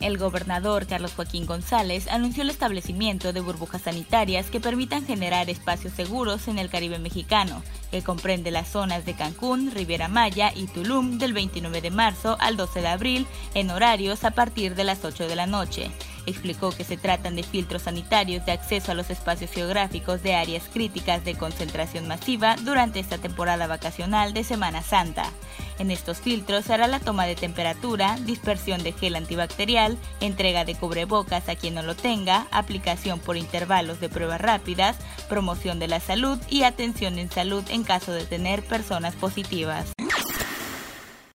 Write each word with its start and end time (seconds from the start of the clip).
El 0.00 0.18
gobernador 0.18 0.88
Carlos 0.88 1.12
Joaquín 1.14 1.46
González 1.46 2.08
anunció 2.08 2.42
el 2.42 2.50
establecimiento 2.50 3.32
de 3.32 3.40
burbujas 3.40 3.82
sanitarias 3.82 4.50
que 4.50 4.60
permitan 4.60 5.06
generar 5.06 5.48
espacios 5.48 5.92
seguros 5.92 6.48
en 6.48 6.58
el 6.58 6.68
Caribe 6.68 6.98
mexicano, 6.98 7.62
que 7.92 8.02
comprende 8.02 8.50
las 8.50 8.68
zonas 8.68 9.06
de 9.06 9.14
Cancún, 9.14 9.70
Riviera 9.70 10.08
Maya 10.08 10.52
y 10.52 10.66
Tulum 10.66 11.18
del 11.18 11.32
29 11.32 11.80
de 11.80 11.92
marzo 11.92 12.36
al 12.40 12.56
12 12.56 12.80
de 12.80 12.88
abril 12.88 13.26
en 13.54 13.70
horarios 13.70 14.24
a 14.24 14.32
partir 14.32 14.74
de 14.74 14.82
las 14.82 15.04
8 15.04 15.28
de 15.28 15.36
la 15.36 15.46
noche. 15.46 15.92
Explicó 16.26 16.70
que 16.70 16.84
se 16.84 16.96
tratan 16.96 17.36
de 17.36 17.44
filtros 17.44 17.82
sanitarios 17.82 18.44
de 18.46 18.52
acceso 18.52 18.90
a 18.90 18.94
los 18.96 19.10
espacios 19.10 19.52
geográficos 19.52 20.24
de 20.24 20.34
áreas 20.34 20.64
críticas 20.72 21.24
de 21.24 21.36
concentración 21.36 22.08
masiva 22.08 22.56
durante 22.62 22.98
esta 22.98 23.18
temporada 23.18 23.68
vacacional 23.68 24.34
de 24.34 24.42
Semana 24.42 24.82
Santa. 24.82 25.30
En 25.78 25.90
estos 25.90 26.18
filtros 26.18 26.66
se 26.66 26.74
hará 26.74 26.86
la 26.86 27.00
toma 27.00 27.26
de 27.26 27.34
temperatura, 27.34 28.16
dispersión 28.20 28.82
de 28.82 28.92
gel 28.92 29.16
antibacterial, 29.16 29.98
entrega 30.20 30.64
de 30.64 30.74
cubrebocas 30.74 31.48
a 31.48 31.56
quien 31.56 31.74
no 31.74 31.82
lo 31.82 31.96
tenga, 31.96 32.46
aplicación 32.50 33.18
por 33.18 33.36
intervalos 33.36 34.00
de 34.00 34.08
pruebas 34.08 34.40
rápidas, 34.40 34.96
promoción 35.28 35.78
de 35.78 35.88
la 35.88 36.00
salud 36.00 36.38
y 36.48 36.62
atención 36.62 37.18
en 37.18 37.30
salud 37.30 37.64
en 37.70 37.82
caso 37.82 38.12
de 38.12 38.24
tener 38.24 38.62
personas 38.62 39.14
positivas. 39.14 39.93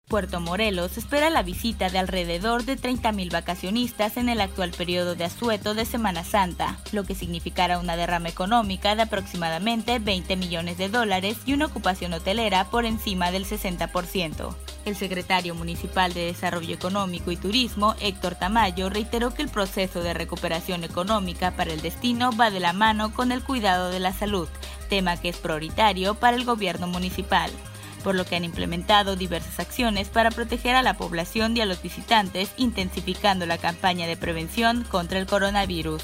Puerto 0.09 0.39
Morelos 0.39 0.97
espera 0.97 1.29
la 1.29 1.43
visita 1.43 1.91
de 1.91 1.99
alrededor 1.99 2.65
de 2.65 2.75
30.000 2.77 3.31
vacacionistas 3.31 4.17
en 4.17 4.27
el 4.27 4.41
actual 4.41 4.71
periodo 4.71 5.13
de 5.13 5.23
asueto 5.23 5.75
de 5.75 5.85
Semana 5.85 6.23
Santa, 6.23 6.79
lo 6.91 7.03
que 7.03 7.13
significará 7.13 7.77
una 7.77 7.95
derrama 7.95 8.27
económica 8.27 8.95
de 8.95 9.03
aproximadamente 9.03 9.99
20 9.99 10.35
millones 10.35 10.79
de 10.79 10.89
dólares 10.89 11.37
y 11.45 11.53
una 11.53 11.67
ocupación 11.67 12.11
hotelera 12.13 12.71
por 12.71 12.85
encima 12.85 13.29
del 13.29 13.45
60%. 13.45 14.55
El 14.85 14.95
secretario 14.95 15.53
municipal 15.53 16.11
de 16.11 16.25
Desarrollo 16.25 16.73
Económico 16.73 17.29
y 17.29 17.37
Turismo, 17.37 17.93
Héctor 18.01 18.33
Tamayo, 18.33 18.89
reiteró 18.89 19.35
que 19.35 19.43
el 19.43 19.49
proceso 19.49 20.01
de 20.01 20.15
recuperación 20.15 20.83
económica 20.83 21.51
para 21.51 21.71
el 21.71 21.81
destino 21.81 22.31
va 22.35 22.49
de 22.49 22.59
la 22.59 22.73
mano 22.73 23.13
con 23.13 23.31
el 23.31 23.43
cuidado 23.43 23.91
de 23.91 23.99
la 23.99 24.11
salud, 24.11 24.49
tema 24.89 25.17
que 25.17 25.29
es 25.29 25.37
prioritario 25.37 26.15
para 26.15 26.35
el 26.35 26.45
gobierno 26.45 26.87
municipal 26.87 27.51
por 27.99 28.15
lo 28.15 28.25
que 28.25 28.35
han 28.35 28.43
implementado 28.43 29.15
diversas 29.15 29.59
acciones 29.59 30.09
para 30.09 30.31
proteger 30.31 30.75
a 30.75 30.81
la 30.81 30.95
población 30.95 31.55
y 31.55 31.61
a 31.61 31.65
los 31.65 31.81
visitantes, 31.81 32.51
intensificando 32.57 33.45
la 33.45 33.57
campaña 33.57 34.07
de 34.07 34.17
prevención 34.17 34.83
contra 34.89 35.19
el 35.19 35.25
coronavirus. 35.25 36.03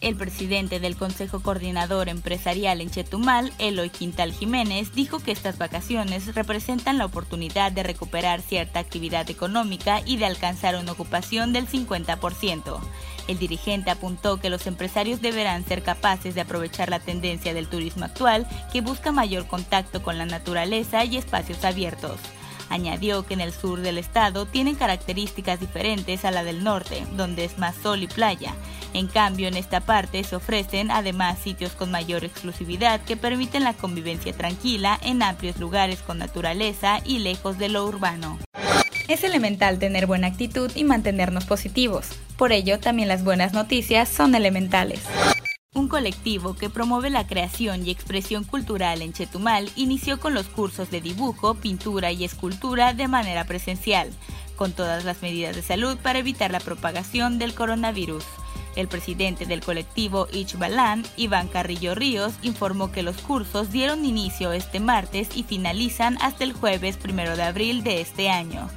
El 0.00 0.14
presidente 0.14 0.78
del 0.78 0.96
Consejo 0.96 1.40
Coordinador 1.42 2.08
Empresarial 2.08 2.80
en 2.80 2.88
Chetumal, 2.88 3.52
Eloy 3.58 3.90
Quintal 3.90 4.32
Jiménez, 4.32 4.94
dijo 4.94 5.18
que 5.18 5.32
estas 5.32 5.58
vacaciones 5.58 6.36
representan 6.36 6.98
la 6.98 7.04
oportunidad 7.04 7.72
de 7.72 7.82
recuperar 7.82 8.40
cierta 8.40 8.78
actividad 8.78 9.28
económica 9.28 10.00
y 10.06 10.16
de 10.16 10.26
alcanzar 10.26 10.76
una 10.76 10.92
ocupación 10.92 11.52
del 11.52 11.66
50%. 11.66 12.78
El 13.26 13.38
dirigente 13.40 13.90
apuntó 13.90 14.38
que 14.38 14.50
los 14.50 14.68
empresarios 14.68 15.20
deberán 15.20 15.64
ser 15.64 15.82
capaces 15.82 16.36
de 16.36 16.42
aprovechar 16.42 16.90
la 16.90 17.00
tendencia 17.00 17.52
del 17.52 17.66
turismo 17.66 18.04
actual 18.04 18.46
que 18.72 18.82
busca 18.82 19.10
mayor 19.10 19.48
contacto 19.48 20.04
con 20.04 20.16
la 20.16 20.26
naturaleza 20.26 21.04
y 21.04 21.16
espacios 21.16 21.64
abiertos. 21.64 22.20
Añadió 22.70 23.24
que 23.24 23.34
en 23.34 23.40
el 23.40 23.52
sur 23.52 23.80
del 23.80 23.98
estado 23.98 24.46
tienen 24.46 24.74
características 24.74 25.60
diferentes 25.60 26.24
a 26.24 26.30
la 26.30 26.44
del 26.44 26.64
norte, 26.64 27.04
donde 27.16 27.44
es 27.44 27.58
más 27.58 27.74
sol 27.76 28.02
y 28.02 28.06
playa. 28.06 28.54
En 28.94 29.06
cambio, 29.06 29.48
en 29.48 29.56
esta 29.56 29.80
parte 29.80 30.24
se 30.24 30.36
ofrecen 30.36 30.90
además 30.90 31.38
sitios 31.38 31.72
con 31.72 31.90
mayor 31.90 32.24
exclusividad 32.24 33.00
que 33.02 33.16
permiten 33.16 33.64
la 33.64 33.74
convivencia 33.74 34.32
tranquila 34.32 34.98
en 35.02 35.22
amplios 35.22 35.58
lugares 35.58 36.00
con 36.00 36.18
naturaleza 36.18 37.00
y 37.04 37.18
lejos 37.18 37.58
de 37.58 37.68
lo 37.68 37.84
urbano. 37.84 38.38
Es 39.08 39.24
elemental 39.24 39.78
tener 39.78 40.06
buena 40.06 40.26
actitud 40.26 40.70
y 40.74 40.84
mantenernos 40.84 41.46
positivos. 41.46 42.08
Por 42.36 42.52
ello, 42.52 42.78
también 42.78 43.08
las 43.08 43.24
buenas 43.24 43.54
noticias 43.54 44.08
son 44.08 44.34
elementales. 44.34 45.00
Un 45.88 45.92
colectivo 45.92 46.52
que 46.52 46.68
promueve 46.68 47.08
la 47.08 47.26
creación 47.26 47.86
y 47.86 47.90
expresión 47.90 48.44
cultural 48.44 49.00
en 49.00 49.14
Chetumal 49.14 49.70
inició 49.74 50.20
con 50.20 50.34
los 50.34 50.46
cursos 50.46 50.90
de 50.90 51.00
dibujo, 51.00 51.54
pintura 51.54 52.12
y 52.12 52.24
escultura 52.24 52.92
de 52.92 53.08
manera 53.08 53.44
presencial, 53.44 54.10
con 54.56 54.72
todas 54.72 55.06
las 55.06 55.22
medidas 55.22 55.56
de 55.56 55.62
salud 55.62 55.96
para 55.96 56.18
evitar 56.18 56.50
la 56.50 56.60
propagación 56.60 57.38
del 57.38 57.54
coronavirus. 57.54 58.22
El 58.76 58.86
presidente 58.86 59.46
del 59.46 59.62
colectivo 59.62 60.28
Ichbalán, 60.30 61.06
Iván 61.16 61.48
Carrillo 61.48 61.94
Ríos, 61.94 62.34
informó 62.42 62.92
que 62.92 63.02
los 63.02 63.16
cursos 63.16 63.72
dieron 63.72 64.04
inicio 64.04 64.52
este 64.52 64.80
martes 64.80 65.30
y 65.34 65.42
finalizan 65.42 66.18
hasta 66.20 66.44
el 66.44 66.52
jueves 66.52 66.98
1 67.02 67.34
de 67.34 67.42
abril 67.42 67.82
de 67.82 68.02
este 68.02 68.28
año. 68.28 68.68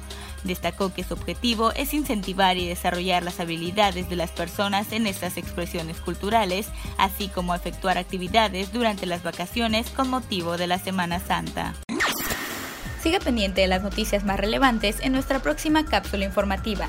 Destacó 0.44 0.92
que 0.92 1.04
su 1.04 1.14
objetivo 1.14 1.72
es 1.72 1.94
incentivar 1.94 2.56
y 2.56 2.66
desarrollar 2.66 3.22
las 3.22 3.40
habilidades 3.40 4.10
de 4.10 4.16
las 4.16 4.30
personas 4.30 4.92
en 4.92 5.06
estas 5.06 5.36
expresiones 5.36 6.00
culturales, 6.00 6.68
así 6.98 7.28
como 7.28 7.54
efectuar 7.54 7.98
actividades 7.98 8.72
durante 8.72 9.06
las 9.06 9.22
vacaciones 9.22 9.90
con 9.90 10.08
motivo 10.10 10.56
de 10.56 10.66
la 10.66 10.78
Semana 10.78 11.20
Santa. 11.20 11.74
Siga 13.02 13.18
pendiente 13.18 13.62
de 13.62 13.66
las 13.66 13.82
noticias 13.82 14.24
más 14.24 14.38
relevantes 14.38 15.00
en 15.00 15.12
nuestra 15.12 15.40
próxima 15.40 15.84
cápsula 15.84 16.24
informativa. 16.24 16.88